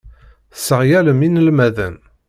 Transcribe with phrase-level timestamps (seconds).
[0.51, 1.95] Tesseɣyalem inelmaden.